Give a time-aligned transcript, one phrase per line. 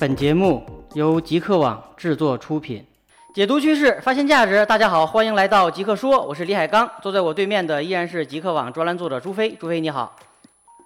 [0.00, 2.86] 本节目由极客网制作出品，
[3.34, 4.64] 解读趋势，发现价值。
[4.64, 9.50] 大家好，欢迎来到极客说，我是李海刚，坐在我对面的依然是极客网专栏作者朱飞。
[9.58, 10.14] 朱飞你好，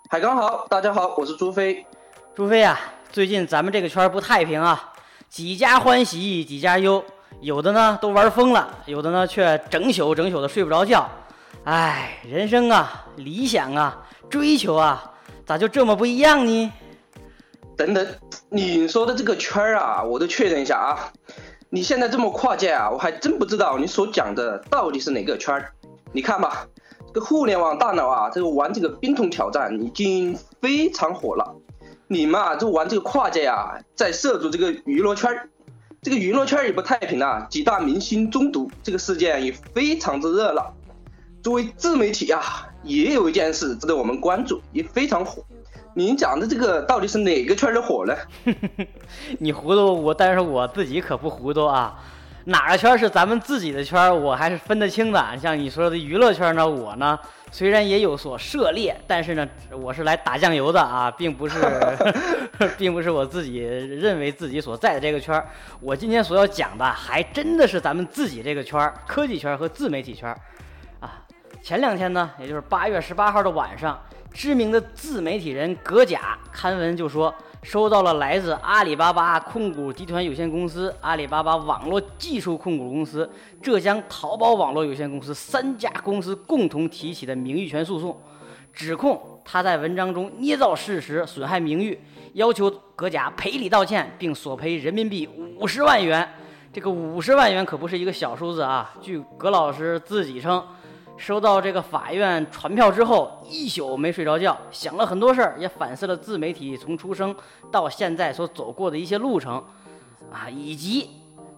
[0.08, 1.84] 海刚好，大家好，我是朱飞。
[2.34, 2.80] 朱飞啊，
[3.10, 4.94] 最近咱们这个圈不太平啊，
[5.28, 7.04] 几家欢喜几家忧，
[7.42, 11.06] 有的呢都玩疯了，有的呢却整宿整宿的睡不着觉。
[11.64, 15.12] 唉，人生啊，理想啊，追求啊，
[15.44, 16.72] 咋就这么不一样呢？
[17.82, 18.06] 等等，
[18.48, 21.12] 你说的这个圈儿啊，我都确认一下啊。
[21.68, 25.72] 你现在这么跨界啊，我还真不知道你所讲的到底是哪个圈儿。
[26.12, 26.68] 你看吧，
[27.12, 31.56] 这个互联网大佬啊，这个玩这个冰桶挑战已经非常火了。
[32.06, 35.48] 你们啊，就玩这个跨界啊，在涉足这个娱乐圈儿，
[36.02, 40.72] 这个娱乐圈儿也不太平啊，几大明星中毒这个事件也非常之热闹。
[41.42, 45.44] 作为自媒体啊，也有一件事值得我们关注，也非常火。
[45.94, 48.16] 您讲的这个到底是哪个圈的火呢？
[49.38, 51.98] 你糊涂我，但是我自己可不糊涂啊。
[52.44, 55.38] 哪个圈是咱们自己的圈，我还是分得清的。
[55.38, 57.16] 像你说的娱乐圈呢，我呢
[57.50, 61.60] 虽然也有所涉猎，但是呢，我是来打酱油的啊，并不是，
[62.78, 65.40] 并不是我自己认为自己所在的这个圈。
[65.80, 70.34] 我今天所要讲的，还真的是咱们自己这个圈，科技圈和自媒体圈
[70.98, 71.22] 啊。
[71.62, 74.00] 前两天呢，也就是八月十八号的晚上。
[74.32, 83.28] 知名的自媒体人葛甲刊文就说，收到了来自阿里巴巴控股集团有限公司、阿里巴巴网络技术控股公司、
[83.62, 88.18] 浙江淘宝网络有限公司三家公司共同提起的名誉权诉讼，
[88.72, 92.00] 指控他在文章中捏造事实、损害名誉，
[92.32, 96.26] 要求葛甲赔礼道歉，并索赔人民币五十万元。
[96.72, 98.94] 这个五十万元可不是一个小数字啊！
[99.02, 100.64] 据葛老师自己称。
[101.16, 107.34] 收到这个法院传票之后，一宿没睡着觉，想了很多事儿，也反思了自媒体从出生
[107.70, 109.62] 到现在所走过的一些路程，
[110.32, 111.10] 啊，以及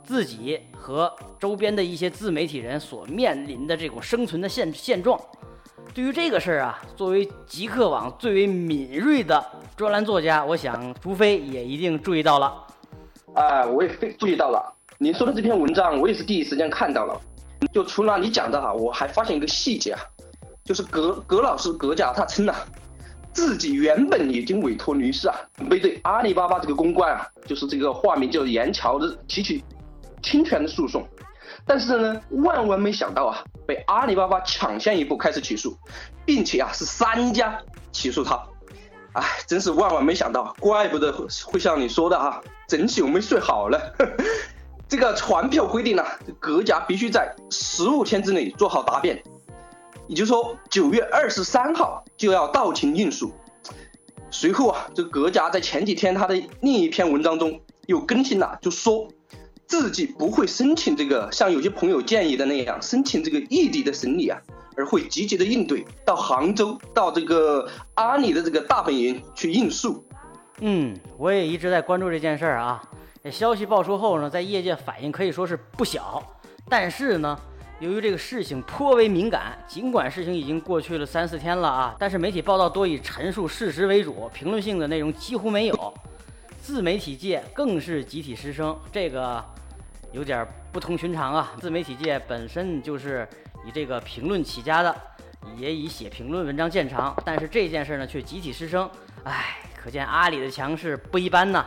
[0.02, 5.18] 自己和周边的一些自媒体人所面临的这种生存的现现状。
[5.94, 9.42] 对于这个事儿啊，作为极客网最为敏锐的
[9.76, 12.66] 专栏作家，我想朱飞也一定注意到了。
[13.34, 14.74] 啊，我也非注意到了。
[14.98, 17.18] 您说的这篇文章，我也是第一时间看到了。
[17.72, 20.00] 就除了你讲的哈，我还发现一个细节啊，
[20.64, 22.54] 就是葛葛老师葛家他称啊，
[23.32, 29.62] 自己原本已经委托律师啊，准备对阿里巴巴这个公关啊，就是这个化名叫严桥的提起
[30.22, 31.06] 侵权的诉讼，
[31.66, 35.76] 但是呢，万万没想到啊，被阿里巴巴抢先一步开始起诉，
[36.24, 37.60] 并且啊是三家
[37.92, 38.42] 起诉他，
[39.12, 41.12] 哎，真是万万没想到，怪不得
[41.46, 43.78] 会像你说的哈，整宿没睡好了。
[44.88, 46.04] 这个传票规定呢，
[46.38, 49.22] 葛家必须在十五天之内做好答辩，
[50.06, 53.32] 也就是说九月二十三号就要到庭应诉。
[54.30, 59.08] 随后啊，这个葛家在前几天他的另一篇文章中又更新了，就说
[59.66, 64.38] 自己不会申请这个像有些朋友建议的那样申请这个异地的审理啊，
[64.76, 70.04] 而会积极的应对到杭州到这个阿里的这个大本营去应诉。
[70.60, 72.82] 嗯，我也一直在关注这件事儿啊。
[73.30, 76.22] 消息爆出后呢，在业界反应可以说是不小，
[76.68, 77.38] 但是呢，
[77.80, 85.94] 由于这个事情颇为敏感，尽管事情已经过去了三四天了啊，但是媒体报道多以陈述事实为主，评论性的内容几乎没有，
[86.60, 89.42] 自媒体界更是集体失声，这个
[90.12, 91.52] 有点不同寻常啊。
[91.60, 93.26] 自媒体界本身就是
[93.66, 94.94] 以这个评论起家的，
[95.56, 98.88] 也以写评论文章见长，但是这件事呢却集体失声，
[99.22, 101.64] 唉，可见阿里的强势不一般呐。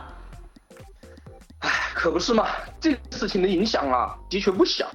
[1.60, 2.46] 唉可不是嘛，
[2.80, 4.88] 这个事情的影响啊，的确不小，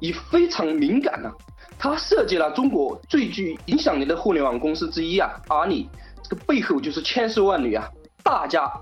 [0.00, 1.30] 也非常敏感呢。
[1.78, 5.88] 它涉及了中国最具影响力的互联网公司之一啊，阿里，
[6.22, 7.88] 这个背后就是千丝万缕啊，
[8.22, 8.72] 大家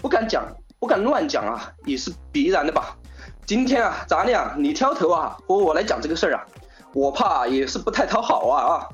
[0.00, 0.44] 不敢讲，
[0.78, 2.96] 不敢乱讲啊，也是必然的吧。
[3.44, 6.46] 今天啊，咱俩你挑头啊，和我来讲这个事儿啊，
[6.94, 8.88] 我怕也是不太讨好啊啊，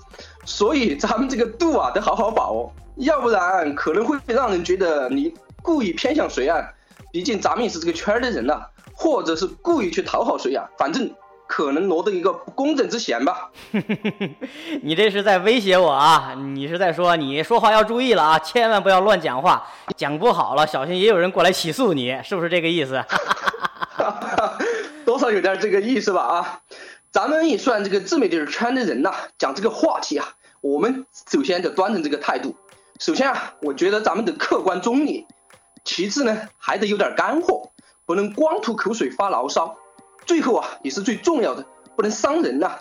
[0.45, 5.33] 所以咱们这个度啊得好好把握，要不然可能会让人觉得你
[5.63, 6.59] 故意偏向谁啊。
[7.19, 8.61] 毕竟咱们也是这个圈儿的人呐，
[8.95, 10.65] 或者是故意去讨好谁呀？
[10.79, 11.11] 反正
[11.49, 13.51] 可能挪得一个不公正之嫌吧。
[14.85, 16.33] 你这是在威胁我啊？
[16.55, 19.67] 你是在说你说话要注意了啊，千万不要乱讲话，
[19.97, 23.05] 讲不好了，小心也有人过来起诉你，是不是这个意思？
[25.05, 26.61] 多少有点这个意思吧啊！
[27.11, 30.25] 咱们也算这个自媒体圈的人呐，讲这个话题啊，
[30.61, 32.55] 我们首先得端正这个态度。
[33.01, 35.27] 首先啊，我觉得咱们得客观中立。
[35.89, 37.71] 其次呢，还得有点干货，
[38.05, 39.79] 不能光吐口水发牢骚。
[40.27, 41.65] 最后啊，也是最重要的，
[41.97, 42.81] 不能伤人呐。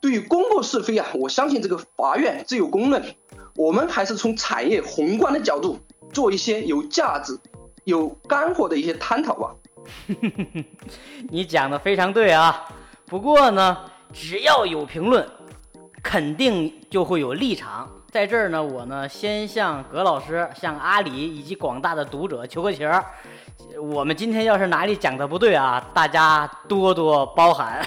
[0.00, 3.14] 对于公布是非啊，我相信这个法院自有公论。
[3.54, 5.78] 我们还是从产业宏观的角度
[6.12, 7.38] 做一些有价值、
[7.84, 9.54] 有干货的一些探讨吧。
[11.30, 12.66] 你讲的非常对啊，
[13.06, 13.78] 不过呢，
[14.12, 15.24] 只要有评论，
[16.02, 17.88] 肯定就会有立场。
[18.12, 23.02] 在这儿呢，我呢先向葛老师、向阿里以及广大的读者求个情儿。
[23.80, 27.80] 我们今天要是哪里讲的不对啊，大家多多包涵。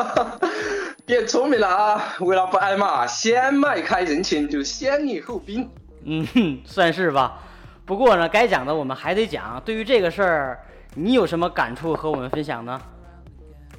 [1.06, 2.14] 变聪明了啊！
[2.20, 5.66] 为了不挨骂，先迈开人前就先礼后兵。
[6.04, 7.38] 嗯，算是吧。
[7.86, 9.62] 不过呢，该讲的我们还得讲。
[9.64, 10.60] 对于这个事儿，
[10.94, 12.78] 你有什么感触和我们分享呢？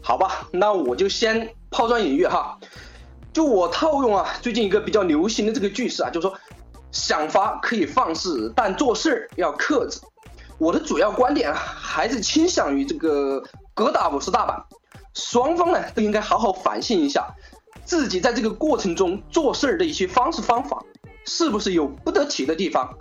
[0.01, 2.57] 好吧，那我就先抛砖引玉哈。
[3.37, 6.35] 就我套用啊，最近一个比较流行的这个句式啊，就是说，
[6.91, 9.99] 想法可以放肆，但做事要克制。
[10.57, 13.43] 我的主要观点啊，还是倾向于这个
[13.75, 14.59] 各打五十大板，
[15.13, 17.27] 双方呢都应该好好反省一下，
[17.85, 20.83] 自己在这个过程中做事儿的一些方式方法，
[21.23, 22.91] 是不是有不得体的地方？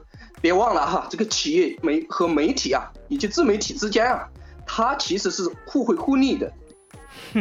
[0.43, 4.29] 别忘了哈，这个企业媒和媒体啊，以及自媒体之间啊，
[4.67, 6.53] 它其实是互惠互利的。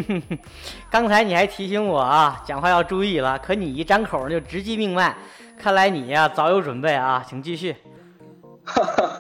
[0.91, 5.15] 刚才你还提醒我啊，讲话要注意了，可你一张口就直击命脉，
[5.57, 7.75] 看来你呀早有准备啊，请继续。
[8.65, 9.19] 哈哈。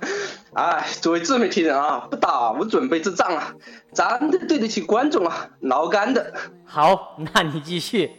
[0.55, 3.53] 哎，作为自媒体人啊，不打无准备之仗啊，
[3.91, 6.33] 咱得对得起观众啊，老干的。
[6.65, 8.09] 好，那你继续。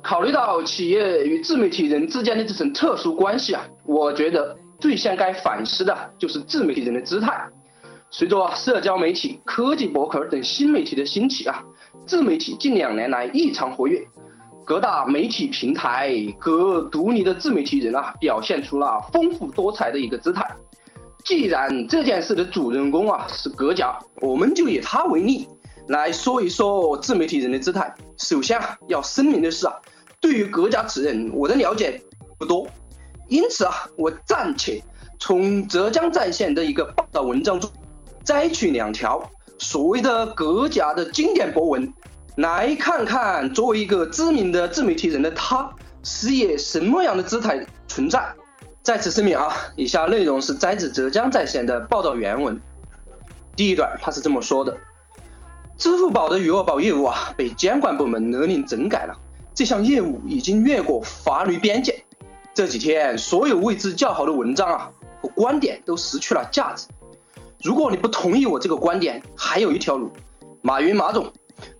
[0.00, 7.48] 考虑到企业与自媒体人之间的这层特殊关系啊，我觉得最先该反思的就是自媒体人的姿态。
[8.16, 11.64] 随着社交媒体、科技博客等新媒体的兴起啊，
[12.06, 14.06] 自媒体近两年来异常活跃，
[14.64, 20.48] 各大媒体平台、各独立的自媒体人啊，表现出了丰富多彩的一个姿态。
[21.24, 25.48] 既然这件事的主人公啊是葛家，我们就以他为例
[25.88, 27.92] 来说一说自媒体人的姿态。
[28.18, 29.74] 首先啊，要声明的是啊，
[30.20, 32.00] 对于葛家此人，我的了解
[32.38, 32.64] 不多，
[33.26, 34.80] 因此啊，我暂且
[35.18, 37.68] 从浙江在线的一个报道文章中
[38.24, 41.92] 摘取两条所谓的阁家的经典博文，
[42.36, 45.70] 来看看作为一个知名的自媒体人的他
[46.02, 48.26] 是以什么样的姿态存在。
[48.82, 52.60] 在此声明啊，以下内容是摘自浙江在线的报道原文。
[53.56, 54.76] 第一段他是这么说的：
[55.76, 59.14] 支付宝的余额宝业务啊，被监管部门勒令整改了。
[59.54, 62.04] 这项业务已经越过法律边界。
[62.52, 64.90] 这几天，所有位置较好的文章啊
[65.22, 66.86] 和观点都失去了价值。
[67.64, 70.12] 如果你不同意我这个观点，还有一条路：
[70.60, 71.32] 马云马总，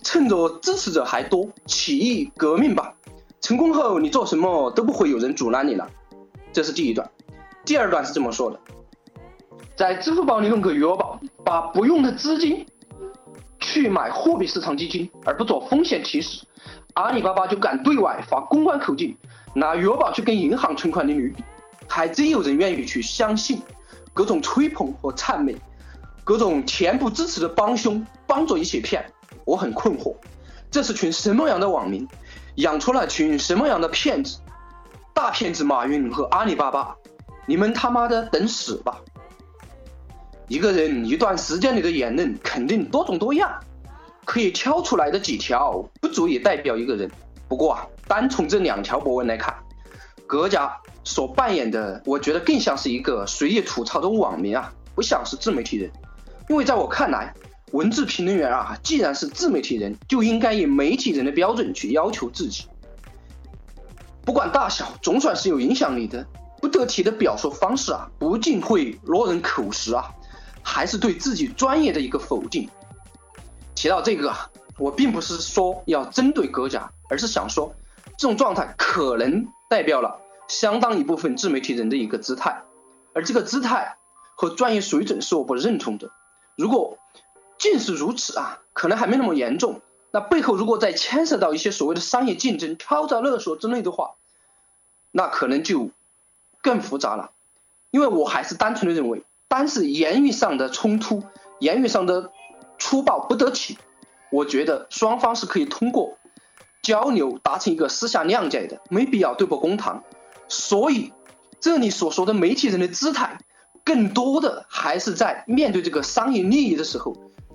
[0.03, 2.95] 趁着支持者还多，起义革命吧。
[3.43, 5.87] 成功后，你做什么都不会有人阻拦你了。
[6.55, 7.11] 这是第一段，
[7.67, 8.59] 第二段是这么说的：
[9.77, 12.65] 在支付宝里弄个余额宝，把不用的资金
[13.61, 16.47] 去买货币市场基金，而不做风险提示，
[16.95, 19.15] 阿里巴巴就敢对外发公关口径，
[19.53, 21.37] 拿余额宝去跟银行存款利率，
[21.87, 23.61] 还真有人愿意去相信，
[24.15, 25.55] 各种吹捧和谄媚，
[26.25, 29.05] 各种恬不知耻的帮凶帮着一起骗，
[29.45, 30.17] 我很困惑，
[30.71, 32.09] 这是群什么样的网民，
[32.57, 34.39] 养出了群什么样的骗子？
[35.13, 36.97] 大骗子马云和阿里巴巴，
[37.47, 38.99] 你们他妈的等死吧！
[40.49, 43.61] 一个人一段时间里的言论肯定多种多样，
[44.25, 47.11] 可以挑出来的几条不足以代表一个人。
[47.49, 49.55] 不过啊，单从这两条博文来看，
[50.27, 55.93] 葛家所扮演的，我觉得更像是一个随意吐槽的网民啊，不像是自媒体人。
[56.49, 57.35] 因为在我看来，
[57.73, 62.67] 文字评论员啊，既然是自媒体人，就应该以媒体人的标准去要求自己。
[64.25, 66.27] 不管大小，总算是有影响力的。
[66.61, 70.11] 不得体的表述方式啊，不仅会落人口实啊，
[70.63, 72.67] 还是对自己专业的一个否定。
[73.75, 77.75] 提到这个啊，我并不是说要针对葛家，而是想说，
[78.17, 82.63] 这种状态可能代表了相当一部分自媒体人的一个姿态，
[83.15, 83.99] 而这个姿态
[84.35, 86.11] 和专业水准是我不认同的。
[86.57, 86.99] 如果
[87.59, 89.81] 尽是如此啊，可能还没那么严重。
[90.11, 94.15] 那背后如果再牵涉到一些所谓的商业竞争、敲诈勒索之类的话，
[95.11, 95.91] 那可能就
[96.63, 97.33] 更复杂了。
[97.91, 101.23] 因为我还是单纯的认为，单是言语上的冲突、
[101.59, 102.31] 言语上的
[102.79, 103.79] 粗暴不得体，
[104.31, 106.19] 我觉得双方是可以通过
[106.83, 110.05] 交流达成一个私下谅解的，没必要对簿公堂。
[110.49, 111.13] 所以
[111.61, 113.39] 这里所说的媒体人的姿态，
[113.85, 117.15] 更多的还是在面对这个商业利益的时候。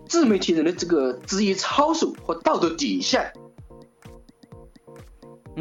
[0.10, 3.32] 自媒体人的这个职业操守和道德底线。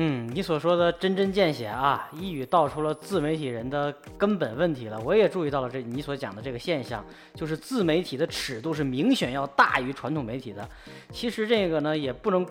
[0.01, 5.01] 嗯，你所说的针针见血啊，一语道出了自媒体人的根本问题了。
[5.01, 10.69] 我也注意到了这你所讲的这个现象，就是自媒体的尺度是明显要大于传统媒体的。
[11.11, 12.47] 其实这个呢，也不能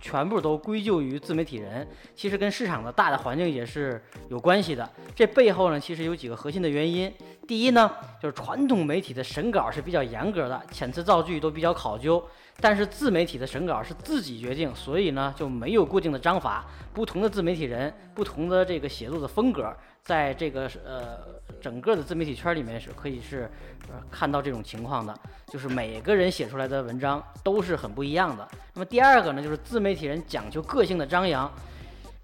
[0.00, 1.84] 全部都归咎于自媒体人，
[2.14, 4.88] 其实跟市场的大的环境也是有关系的。
[5.16, 7.12] 这背后呢，其实有几个核心的原因。
[7.48, 7.90] 第一呢，
[8.22, 12.24] 就是传统媒体的审稿是比较严格的，遣词造句都比较考究。
[12.60, 16.64] 但是自媒体的审稿是自己决定，所以呢就没有固定的章法。
[16.92, 21.18] 不同的自媒体人，不同的这个写作的风格，在这个呃
[21.60, 23.50] 整个的自媒体圈里面是可以是
[23.88, 25.14] 呃看到这种情况的，
[25.48, 28.48] 就是每个人写出来的文章都是很不一样的。
[28.72, 31.50] 那么第二个呢，就是自媒体人讲究个性的张扬，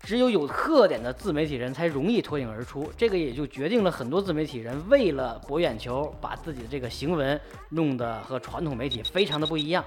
[0.00, 2.90] 只有有特点的自媒体人才容易脱颖而出。
[2.96, 7.38] 这个也就决定了很多自媒体人为了博眼球，把自己的这个行文
[7.70, 9.84] 弄得和传统媒体非常的不一样。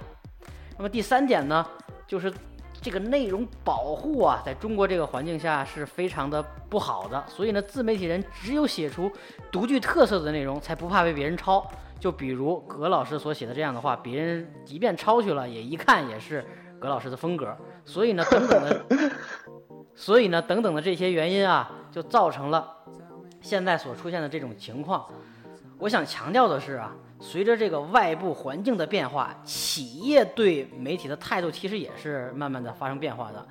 [0.77, 1.65] 那么第三点呢，
[2.07, 2.33] 就是
[2.81, 7.23] 这个内容保护啊，在中国这个环境下是非常的不好的。
[7.27, 9.11] 所以呢，自媒体人只有写出
[9.51, 11.65] 独具特色的内容，才不怕被别人抄。
[11.99, 16.45] 就比如葛老师所写的这样的话，别人即便抄去了，也一看也是
[16.79, 17.55] 葛老师的风格。
[17.85, 18.85] 所以呢，等等的，
[19.95, 22.67] 所以呢，等等的这些原因啊，就造成了
[23.39, 25.05] 现在所出现的这种情况。
[25.77, 26.93] 我想强调的是啊。
[27.25, 33.47] 随着这个外部环境的变化，企业对媒体的态度其实也是慢慢的发生变化的。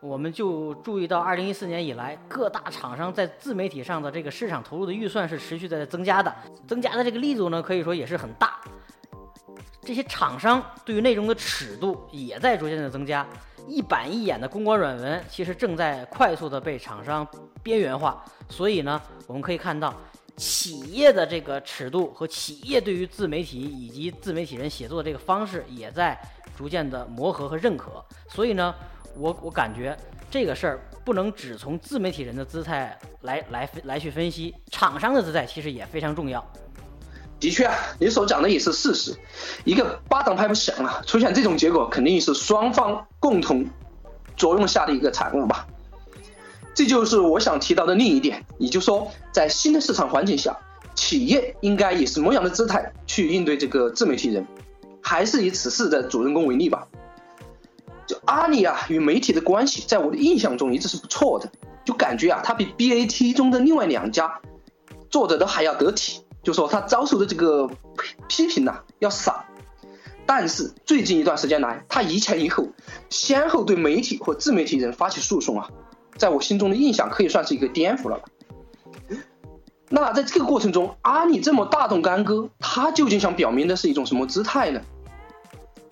[0.00, 6.34] 我们就注意到，二零一四年以来，各大厂商在自媒体上的这个市场投入的预算是持续在增加的，
[6.66, 8.60] 增加的这个力度呢，可以说也是很大。
[9.80, 13.24] 这些厂商对于内容的尺度也在逐渐的增加，
[13.68, 17.24] 一板一眼的公关软文其实正在快速的被厂商
[17.62, 18.24] 边缘化。
[18.48, 19.94] 所以呢，我们可以看到。
[20.36, 26.18] 企业的这个尺度和企业对于自媒体以及自媒体人写作的这个方式也在
[26.56, 28.74] 逐渐的磨合和认可，所以呢，
[29.16, 29.96] 我我感觉
[30.30, 36.44] 这个事儿不能只从自媒体人的姿态来来来去分析，厂商的姿态其实也非常重要。
[37.38, 39.14] 的确啊，你所讲的也是事实，
[39.64, 43.66] 一个巴掌拍不响啊，出现这种结果肯定是双方共同
[44.36, 45.66] 作用下的一个产物吧。
[46.74, 50.56] 这就是我想提到的另一点，也就是说，在新的市场环境下，
[50.94, 54.46] 企业应该以什么样的姿态去应对这个自媒体人？
[55.02, 56.86] 还是以此事的主人公为例吧。
[58.06, 61.50] 就阿里啊与媒体的关系，在我的印象中一直是不错的，
[61.84, 64.40] 就感觉啊，他比 BAT 中的另外两家
[65.10, 67.68] 做的都还要得体，就说他遭受的这个
[68.28, 69.44] 批评呐要少。
[70.24, 72.68] 但是最近一段时间来，他一前一后，
[73.10, 75.68] 先后对媒体或自媒体人发起诉讼啊。
[76.16, 78.24] 在我心中的印象可以算是一个颠覆了吧。
[79.88, 84.80] 那在这个过程中，阿里这么大动干戈，他究竟想表明的是一种什么姿态呢？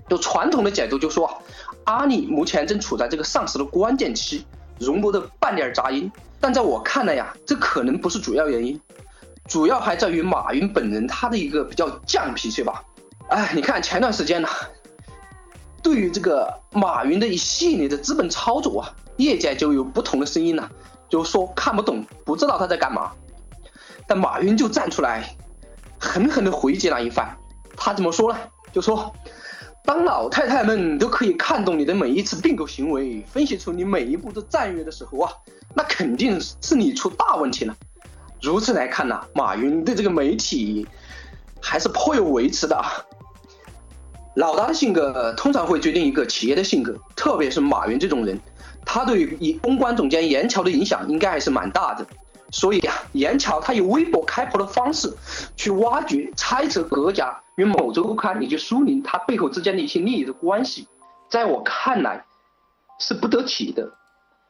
[0.09, 1.43] 就传统的解读就说，
[1.85, 4.47] 阿里目前正处在这个上市的关键期，
[4.79, 6.11] 容不得半点杂音。
[6.41, 8.81] 但在我看来呀，这可能不是主要原因，
[9.47, 12.83] 主要还在于马云本人他的一个比较犟脾气吧。
[13.29, 14.49] 哎，你看前段时间呢，
[15.83, 18.95] 对于这个马云的一系列的资本操作啊。
[19.17, 20.71] 业界就有不同的声音了，
[21.11, 23.13] 就说看不懂，不知道他在干嘛。
[24.07, 25.37] 但马云就站出来，
[25.99, 27.37] 狠狠地回击了一番。
[27.77, 28.39] 他怎么说呢？
[28.73, 29.15] 就说，
[29.85, 35.31] 当老太太们都可以看懂你的每一次并购行为，分析出你每一步的战略的时候啊，
[35.75, 37.77] 那肯定是你出大问题了。
[38.41, 40.89] 如此来看呢，马云对这个媒体
[41.61, 43.05] 还是颇有维持的啊。
[44.41, 48.41] 老大的性格通常会决定一个企业的性格，特别是马云这种人。
[48.87, 52.07] 他对以公关总监严桥的影响应该还是蛮大的，
[52.51, 55.13] 所以啊，严桥他以微博开炮的方式
[55.57, 60.89] 去挖掘、猜测各家与某周刊以及苏宁他背后之间的一些利益的关系，
[61.29, 62.25] 在我看来
[62.99, 63.93] 是不得体的。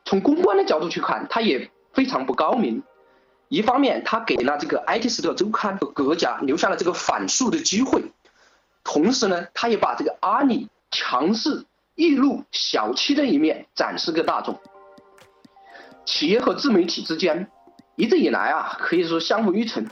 [0.04, 2.80] 从公关的角度去看，他也非常不高明。
[3.48, 8.04] 一方面，他给了这个 IT 时代周刊和各家留下了这个反诉的机会，
[8.84, 11.66] 同时呢，他也把这个阿里强势。
[11.96, 14.58] 易怒小气的一面展示给大众。
[16.06, 17.50] 企业和自媒体之间
[17.94, 19.86] 一直以来啊，可以说相辅相成。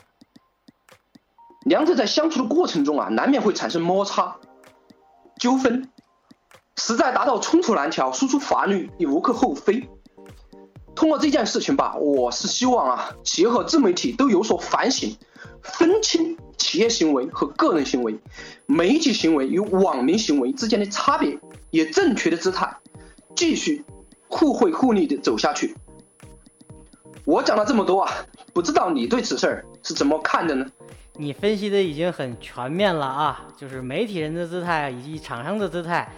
[1.66, 4.38] 两者在相处的过程中啊，难免会产生摩擦、
[5.38, 5.90] 纠纷，
[6.76, 9.90] 实在达到冲突难调、输出法律也无可厚非。
[10.94, 15.18] 通过这件事情吧，我是希望啊，企业和自媒体都有所反省，
[15.62, 18.18] 分清企业行为和个人行为、
[18.66, 21.38] 媒体行为与网民行为之间的差别。
[21.70, 22.78] 以正确的姿态，
[23.36, 23.84] 继续
[24.26, 25.76] 互惠互利的走下去。
[27.26, 28.10] 我讲了这么多啊，
[28.54, 30.66] 不知道你对此事儿是怎么看的呢？
[31.12, 36.10] 你分析的已经很全面了啊，就是媒体人的姿态以及厂商的姿态，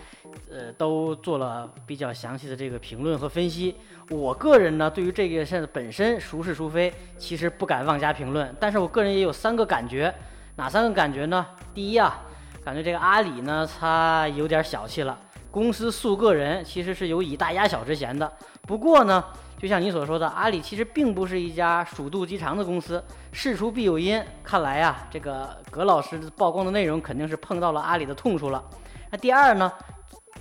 [0.50, 3.76] 呃，都做了比较详细的这个评论和分析。
[4.10, 8.54] 我个人呢，对于这件事本身孰是孰非，其实不敢妄加评论。
[8.58, 10.12] 但是我个人也有三个感觉，
[10.56, 11.46] 哪三个感觉呢？
[11.72, 12.20] 第一啊，
[12.64, 15.18] 感觉这个阿里呢，他有点小气了。
[15.50, 18.30] 公司诉个人，其实是有以大压小之嫌的。
[18.62, 19.24] 不过呢，
[19.58, 24.22] 就像你所说的，阿里其实并不是一家鼠肚鸡肠的公司，事出必有因。
[24.44, 28.64] 看来呀，这个葛老师曝光的内容肯定是碰到了阿里的痛处了。
[29.10, 29.72] 那第二呢，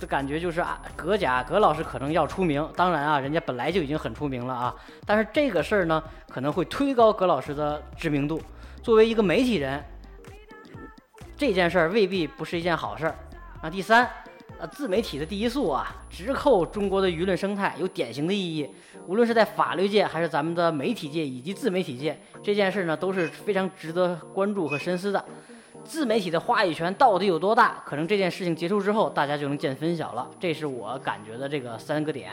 [0.00, 2.66] 的感觉就是啊，葛甲葛老师可能要出名。
[2.74, 4.74] 当然啊，人家本来就已经很出名了啊，
[5.06, 8.40] 但是这个事儿呢，可能会推高葛老师的知名度。
[8.82, 9.84] 作为一个媒体人，
[11.36, 13.14] 这件事儿未必不是一件好事儿。
[13.62, 14.08] 那第三。
[14.58, 18.68] 呃，自媒体的第一诉啊，直扣中国的舆论生态，有典型的意义。
[19.06, 25.24] 无论是在法律界，还是咱们的媒体界以及自媒体界，这件事儿呢都是非常值得关注和深思的。
[25.90, 27.82] 自媒体的话语权到底有多大？
[27.84, 30.30] 可能这件事情结束之后，大家就能见分晓了。
[30.38, 32.30] 这是我感觉的这个三个点，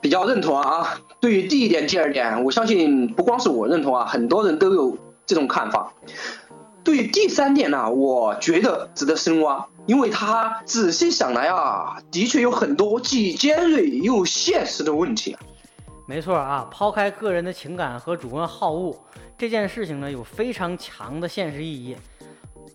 [0.00, 1.00] 比较认同啊。
[1.18, 4.96] 对于第一点、第二点，我相信不光是我认同啊，很多人都有
[5.26, 5.92] 这种看法。
[6.84, 15.36] 对于第三点呢，我觉得值得深挖，因为他仔细想来啊，的确有很多既尖锐又现实的问题。
[16.06, 18.96] 没错啊，抛开个人的情感和主观好恶，
[19.36, 21.96] 这件事情呢有非常强的现实意义。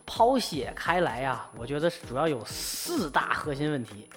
[0.05, 4.09] 抛写开来呀，我觉得主要有四大核心问题。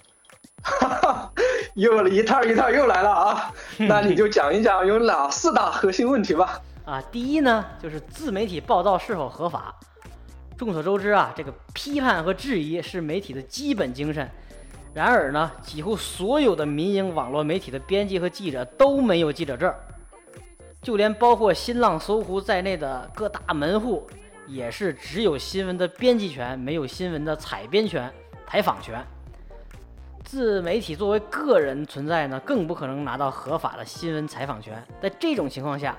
[0.62, 1.32] 哈哈，
[1.74, 6.60] 又一套一套又来了啊，那你就讲一讲有哪四大核心问题吧。
[6.84, 9.72] 啊，第一呢，就是自媒体报道是否合法。
[10.56, 14.28] 众所周知啊，这个批判和质疑是媒体的基本精神。
[14.94, 19.74] 然而呢，几乎所有的民营网络媒体的编辑和记者都没有记者证，
[20.80, 24.06] 就连包括新浪、搜狐在内的各大门户，
[24.46, 28.08] 也是只有新闻的编辑权，没有新闻的采编权、
[28.46, 29.04] 采访权。
[30.22, 34.80] 自媒体作为个人存在呢，更不可能拿到合法的新闻采访权。
[35.02, 35.98] 在这种情况下，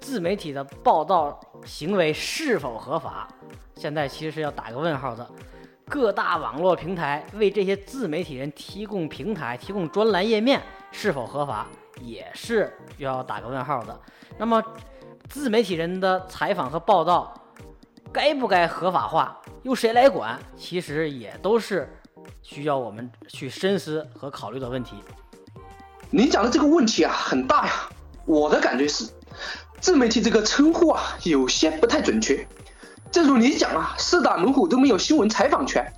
[0.00, 3.28] 自媒体的报道行为是否合法？
[3.76, 5.30] 现在其实是要打个问号的。
[5.92, 10.58] 各大网络平台为这些自媒体人提供平台、提供专栏页面
[10.90, 11.66] 是否合法，
[12.00, 14.00] 也是要打个问号的。
[14.38, 14.64] 那么，
[15.28, 17.38] 自媒体人的采访和报道
[18.10, 19.38] 该不该合法化？
[19.64, 20.40] 由谁来管？
[20.56, 21.94] 其实也都是
[22.40, 24.96] 需要我们去深思和考虑的问题。
[26.08, 27.72] 您讲的这个问题啊，很大呀。
[28.24, 29.10] 我的感觉是。
[29.78, 32.46] 自媒体这个称呼啊，有些不太准确。
[33.12, 35.92] 正如你讲啊，四大门户都没有新闻采访权，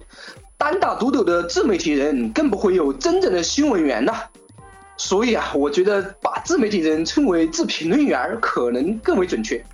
[0.59, 4.25] 单打独斗的自媒体人更不会有真正的新闻源呐。
[4.97, 9.65] 所以啊，我觉得把自媒体人称为自评论员可能更为准确。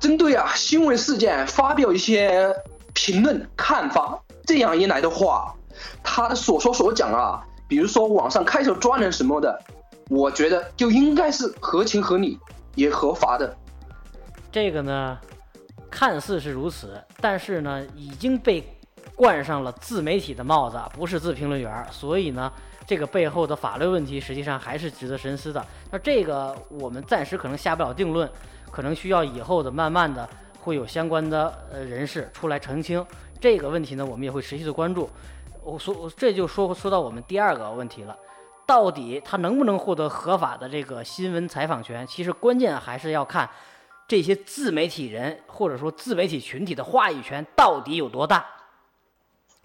[0.00, 2.54] 针对啊新闻事件发表一些
[2.94, 5.54] 评论看法，这样一来的话，
[6.02, 9.62] 他的所说所讲啊，比如说网上开条专栏什么的。
[10.10, 12.38] 我觉得就应该是合情合理
[12.74, 13.56] 也合法的，
[14.52, 15.18] 这个呢，
[15.94, 18.76] 看似是如此，但是呢，已经被
[19.14, 22.52] 冠上了自媒体的帽子，不是自评论员，所以呢，
[22.84, 25.64] 这个背后的法律问题实际上还是值得深思的。
[25.92, 28.28] 那这个我们暂时可能下不了定论，
[28.72, 30.28] 可能需要以后的慢慢的
[30.62, 33.06] 会有相关的呃人士出来澄清
[33.40, 35.08] 这个问题呢，我们也会持续的关注。
[35.62, 38.16] 我说这就说说到我们第二个问题了。
[38.66, 42.04] 到底他能不能获得合法的这个新闻采访权？
[42.04, 43.48] 其实关键还是要看
[44.06, 48.44] 这些自媒体人或者说自媒体群体的话语权到底有多大。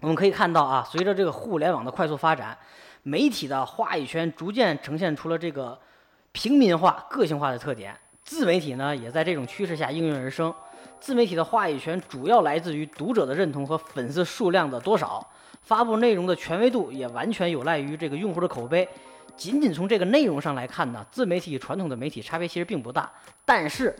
[0.00, 2.56] 我们可以看到啊，随着这个互联网的快速发展，
[3.02, 5.78] 媒体的话语权逐渐呈现出了这个
[6.32, 7.94] 平民化、个性化的特点。
[8.24, 10.54] 自媒体呢，也在这种趋势下应运而生。
[10.98, 15.26] 自媒体的话语权主要来自于读者的认同和粉丝数量的多少。
[15.62, 18.88] 发布内容的权威度也完全有赖于这个用户的口碑。
[19.36, 23.10] 仅仅从这个内容上来看呢，自媒体与传统的媒体差别其实并不大。
[23.44, 23.94] 但是，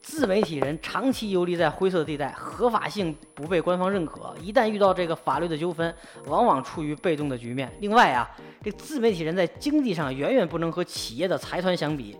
[0.00, 5.94] 自媒体人长期游离在灰色地带，合法性不被官方认可，一旦遇到这个法律的纠纷，
[6.26, 7.70] 往往处于被动的局面。
[7.80, 8.28] 另外啊，
[8.62, 12.16] 这自媒体人在经济上远远不能和企业的财团相比。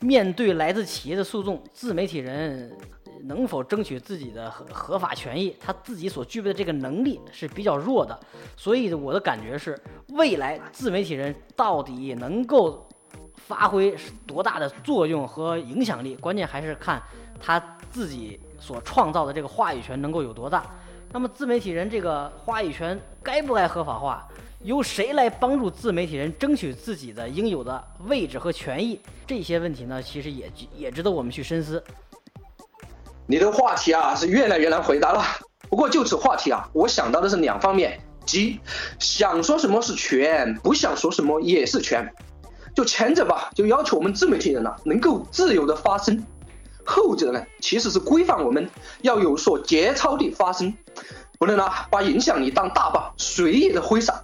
[0.00, 2.72] 面对来自企业的诉讼，自媒体人。
[3.24, 5.52] 能否争取自己的合合法权益？
[5.58, 8.16] 他自己所具备的这个能力是比较弱的，
[8.56, 9.76] 所以我的感觉是，
[10.10, 12.87] 未来自媒体人到底能够
[13.48, 16.14] 发挥多大的作用和影响力？
[16.16, 17.02] 关键还是看
[17.40, 17.58] 他
[17.90, 20.66] 自己所创造的这个话语权能够有多大。
[21.10, 24.28] 那么，自媒体人这个话语权该不该合法化？
[24.64, 29.00] 由谁来帮助自媒体人争取自己的应有的位置和权益？
[29.26, 31.82] 这些问题呢，其实也也值得我们去深思。
[33.26, 35.24] 你的话题啊是越来越难回答了。
[35.70, 37.98] 不过就此话题啊，我想到的是两方面。
[38.26, 38.60] 即
[38.98, 42.12] 想说什么是权，不想说什么也是权。
[42.78, 46.16] 就前者吧，就要求我们自媒体人呢能够自由的发声；
[46.84, 48.70] 后者呢，其实是规范我们
[49.02, 50.72] 要有所节操地发声，
[51.40, 54.22] 不能呢把影响力当大棒随意的挥洒。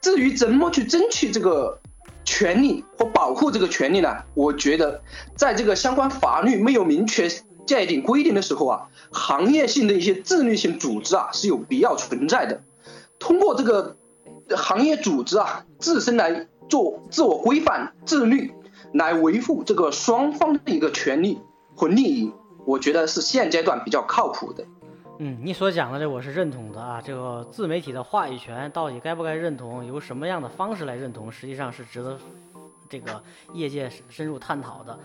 [0.00, 1.80] 至于怎么去争取这个
[2.24, 4.18] 权利和保护这个权利呢？
[4.34, 5.02] 我觉得，
[5.34, 7.28] 在这个相关法律没有明确
[7.66, 12.62] 界定规定的时候啊，行业性的一些自律性组织啊是有必要存在的。
[13.18, 13.96] 通过这个
[14.56, 16.46] 行业组织啊自身来。
[16.68, 18.52] 做自我规范、自律，
[18.92, 21.38] 来维护这个双方的一个权利
[21.74, 22.32] 和利益，
[22.64, 24.64] 我觉得是现阶段比较靠谱的。
[25.18, 27.00] 嗯，你所讲的这我是认同的啊。
[27.00, 32.18] 这个自媒体的话语权到底该不该认同，由什么样的方式来认同，实际上是值得
[32.88, 33.22] 这个
[33.54, 34.98] 业界深入探讨的。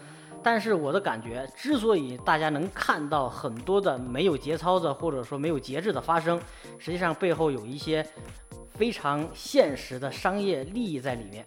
[0.44, 6.42] 但是我的感觉，之所以大家能看到很多的没有节操的或者说没有节制的发生，
[6.78, 8.06] 实际上背后有一些。
[8.82, 11.46] 非常现实的商业利益在里面，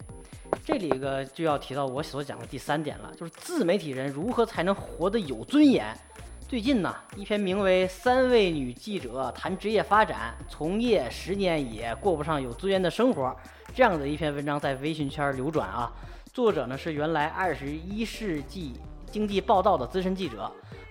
[0.65, 5.85] 这里个就要提到我所讲的第三点了，就是自媒体人如何才能活得有尊严。
[6.47, 13.23] 最近呢，一篇名为《三位女记者谈职业发展，从业十年也过不上有尊严的生活》
[13.75, 15.93] 这样的一篇文章在微信圈流转啊。
[16.33, 18.75] 作者呢是原来《二十一世纪
[19.11, 20.49] 经济报道》的资深记者，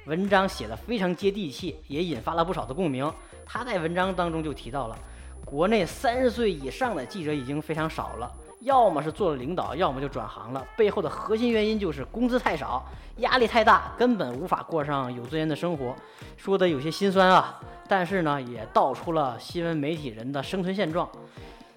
[0.08, 3.10] 文章写的非常接地气，也引发了不少的共鸣。
[3.46, 5.00] 他在文章当中就提到了。
[5.46, 10.66] 国内三十岁以上的记者已经非常少了，要么是做了领导，要么就转行了。
[10.76, 12.84] 背后的核心原因就是工资太少，
[13.18, 15.96] 压力太大，根本无法过上有尊严的生活。
[16.38, 21.08] 说的有些心酸啊，但是呢，也道出了新闻媒体人的生存现状。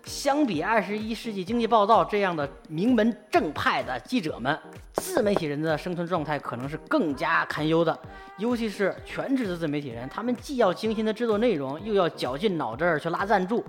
[0.07, 4.57] 相比二十一世纪经济报道这样的名门正派的记者们，
[4.95, 7.99] 自媒体人的生存状态可能是更加堪忧的。
[8.39, 13.65] 尤其是全职的自媒体人，他们既要精心的制作内容，又要绞尽脑汁去拉赞助，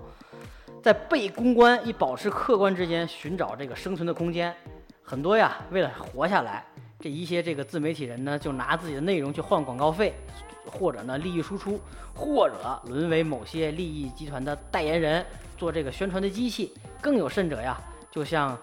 [0.83, 4.53] 在被公关与保持客观之间寻找这个生存的空间。
[5.01, 6.63] 很多呀，为了活下来，
[6.99, 10.13] 这一些这个自媒体人呢，就拿自己的内容去换广告费，
[10.65, 11.79] 或者呢利益输出，
[12.13, 15.25] 或者沦为某些利益集团的代言人。
[15.57, 17.77] 做这个宣传的机器，更有甚者呀，
[18.11, 18.57] 就像，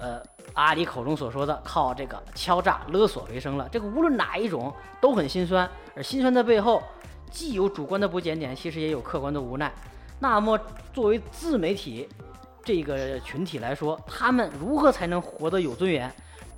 [0.00, 0.22] 呃，
[0.54, 3.68] 阿里口中所说的，靠这个敲诈勒索为生了。
[3.70, 6.82] 这个无论哪一种都很心酸，而心酸的背后，
[7.30, 9.70] 既有主观的不检点，其实也有客观的无奈。
[10.18, 10.58] 那么，
[10.92, 12.08] 作为自媒体
[12.64, 16.12] 这个群体来说，他们如何才能活得有尊严？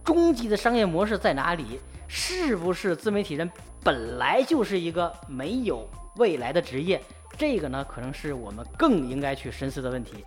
[0.05, 1.81] 终极的商业模式在哪里？
[2.07, 3.51] 是不是自媒体人
[3.83, 7.03] 本来就是一个没有未来的职业？
[7.37, 10.25] 这个呢，可能是我们更应该去深思的问题。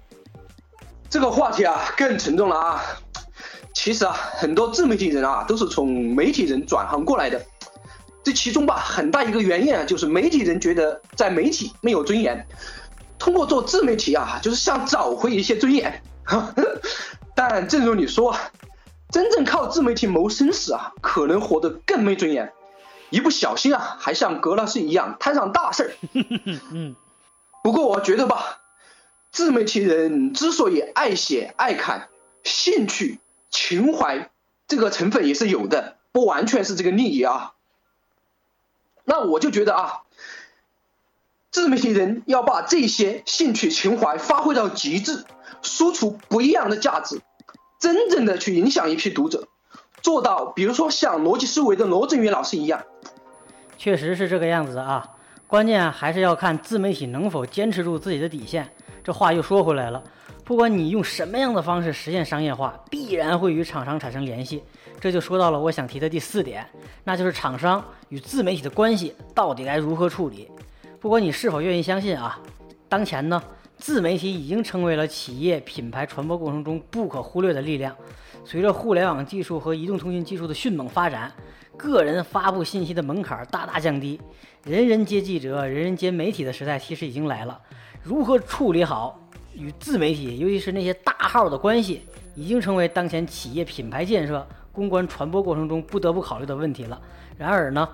[1.10, 2.84] 这个话题啊，更沉重了啊。
[3.74, 7.41] 其实啊，很多自媒体人啊，都是从媒体人转行过来的。
[8.24, 12.46] 这其中吧，很大一个原因啊，就是媒体人觉得在媒体没有尊严，
[13.17, 16.02] 通过做自媒体啊，就是想找回一些尊严。
[17.34, 18.36] 但正如你说，
[19.12, 22.52] 真正靠自媒体谋生时啊，可能活得更没尊严。
[23.10, 25.91] 一不小心啊，还像格拉斯一样摊上大事儿。
[26.72, 26.96] 嗯，
[27.63, 28.62] 不过我觉得吧，
[29.32, 32.10] 自媒体人之所以爱写爱看，
[32.43, 34.30] 兴趣、情怀
[34.67, 37.54] 这个成分也是有的，不完全是这个利益啊。
[39.06, 40.02] 那我就觉得啊，
[41.50, 45.24] 自媒体人要把这些兴趣、情怀发挥到极致，
[45.62, 47.22] 输出不一样的价值，
[47.80, 49.48] 真正的去影响一批读者。
[50.01, 52.81] 做到，比如说像逻辑思维的罗振宇老师一样，
[53.77, 55.05] 确实是这个样子的啊。
[55.47, 58.69] 关键还是要看自媒体能否坚持住自己的底线。
[59.03, 60.03] 这话又说回来了，
[60.43, 64.62] 不管你用什么样的方式实现商业化，必然会与厂商产生联系。
[64.99, 66.67] 这就说到了我想提的第四点，
[67.03, 70.49] 那就是厂商与自媒体的关系到底该如何处理。
[70.99, 72.38] 不管你是否愿意相信啊，
[72.89, 73.41] 当前呢，
[73.77, 77.95] 自媒体已经成为了企业品牌传播过程中不可忽略的力量。
[78.49, 81.29] 随着互联网技术和移动通讯技术的迅猛发展，
[81.75, 84.17] 个人发布信息的门槛大大降低，
[84.63, 87.60] 人人皆记者、人人皆媒体的时代其实已经来了。
[88.01, 89.19] 如何处理好
[89.53, 92.03] 与自媒体，尤其是那些大号的关系，
[92.36, 96.97] 已经成为当前企业品牌建设、公关传播过程中不得不考虑的问题了。
[97.38, 97.86] 然而呢，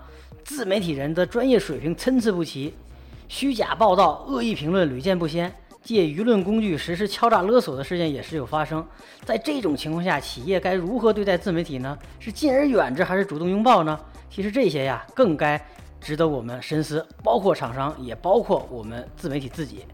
[0.43, 2.71] 自媒体人的专业水平参差不齐，
[3.27, 5.51] 虚假报道、恶意评论屡见不鲜。
[5.83, 8.85] 借舆论工具实施敲诈勒索的事件也时有发生，
[9.25, 11.97] 在这种情况下，企业该如何对待自媒体呢？
[12.19, 13.99] 是敬而远之，还是主动拥抱呢？
[14.29, 15.61] 其实这些呀，更该
[15.99, 19.85] 值得我们深思，包括厂商，也包括我们自媒体自己。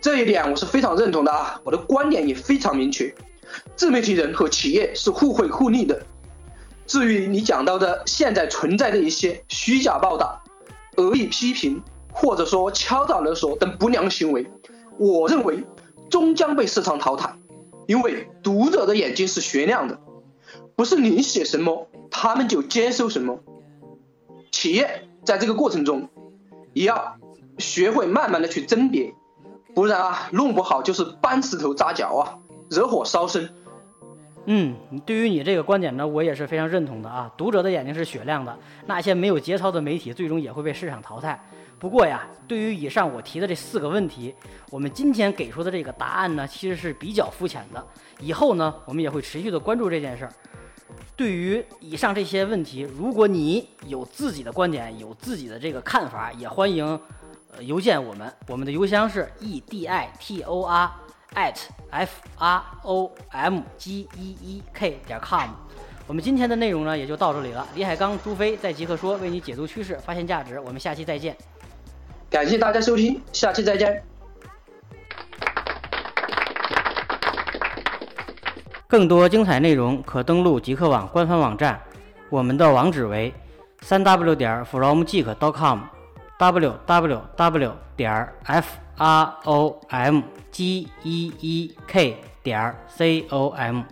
[0.00, 3.14] 这一点我是非常认同的啊，我的观点也非常明确，
[3.76, 6.02] 自媒体人和企业是互惠互利的。
[6.86, 10.42] 至于你讲到的现在存在的一些虚假报道、
[10.96, 11.80] 恶意批评、
[12.12, 14.50] 或者说敲诈勒索等不良行为，
[14.98, 15.64] 我认为
[16.10, 17.36] 终将被市场淘汰，
[17.86, 19.98] 因为读者的眼睛是雪亮的，
[20.76, 23.40] 不是你写什么他们就接收什么。
[24.50, 26.08] 企业在这个过程中，
[26.72, 27.16] 也要
[27.58, 29.14] 学会慢慢的去甄别，
[29.74, 33.48] 不然啊，弄不好就是搬石头砸脚啊，惹火烧身。
[34.46, 34.74] 嗯，
[35.06, 37.30] 对于你这个观点呢，我也是非常认同的啊。
[37.36, 41.40] 读者的眼睛是雪亮的，那些没有节操的媒体最终也会被市场淘汰。
[41.80, 44.34] 不过呀，对于以上我提的这四个问题，
[44.70, 47.82] 我们今天给出的这个答案呢，其实是比较肤浅的。
[48.20, 50.32] 以后呢，我们也会持续的关注这件事儿。
[51.16, 56.84] 对于以上这些问题，如果你有自己的观点，有自己的这个看法，也欢迎
[57.56, 60.92] 呃邮件我们，我们的邮箱是 e d i t o r
[61.34, 61.56] at
[61.88, 65.48] f r o m g e e k 点 com。
[66.06, 67.66] 我们今天的内容呢也就到这里了。
[67.74, 70.60] 李海刚、朱飞在极客说为你解读趋势，发现价值。
[70.60, 71.34] 我们下期再见。
[72.30, 74.04] 感谢大家收听，下期再见。
[78.86, 81.80] 更多精彩内容可登录极客网官方网站，
[82.28, 83.34] 我们的网址为
[83.80, 90.20] 三 w 点 fromgeek.com，w w w 点 f r o m
[90.52, 93.82] g e e k 点 c o m。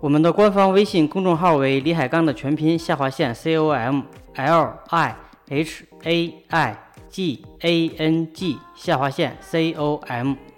[0.00, 4.02] 我们的官方微信公众号为李海刚的全拼下划线 c o m
[4.36, 5.16] l i
[5.50, 6.76] h a i
[7.10, 10.49] g a n g 下划线 c o m。